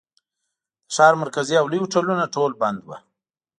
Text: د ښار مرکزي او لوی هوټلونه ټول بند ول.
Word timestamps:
د 0.87 0.89
ښار 0.95 1.13
مرکزي 1.21 1.55
او 1.59 1.65
لوی 1.71 1.79
هوټلونه 1.83 2.23
ټول 2.35 2.51
بند 2.61 2.79
ول. 2.83 3.01